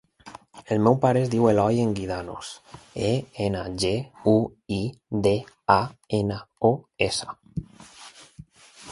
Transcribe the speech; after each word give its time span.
El 0.75 0.79
meu 0.85 0.95
pare 1.01 1.19
es 1.23 1.27
diu 1.31 1.43
Eloy 1.49 1.81
Enguidanos: 1.81 2.47
e, 3.09 3.11
ena, 3.47 3.61
ge, 3.83 3.91
u, 4.31 4.33
i, 4.77 4.79
de, 5.27 5.35
a, 5.75 5.79
ena, 6.21 6.39
o, 6.71 6.73
essa. 7.09 7.37